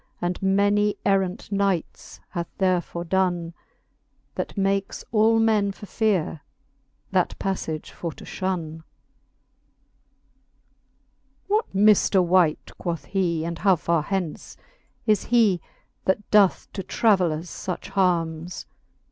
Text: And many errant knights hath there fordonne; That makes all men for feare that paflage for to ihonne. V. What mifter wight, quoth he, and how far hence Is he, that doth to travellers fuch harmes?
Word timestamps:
And 0.19 0.41
many 0.41 0.97
errant 1.05 1.51
knights 1.51 2.21
hath 2.29 2.47
there 2.57 2.81
fordonne; 2.81 3.53
That 4.33 4.57
makes 4.57 5.05
all 5.11 5.37
men 5.39 5.71
for 5.71 5.85
feare 5.85 6.41
that 7.11 7.37
paflage 7.37 7.91
for 7.91 8.11
to 8.13 8.23
ihonne. 8.23 8.77
V. 8.77 8.83
What 11.49 11.75
mifter 11.75 12.19
wight, 12.19 12.71
quoth 12.79 13.05
he, 13.05 13.45
and 13.45 13.59
how 13.59 13.75
far 13.75 14.01
hence 14.01 14.57
Is 15.05 15.25
he, 15.25 15.61
that 16.05 16.31
doth 16.31 16.67
to 16.73 16.81
travellers 16.81 17.49
fuch 17.51 17.89
harmes? 17.91 18.65